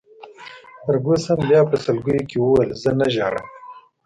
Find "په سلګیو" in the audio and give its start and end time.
1.69-2.27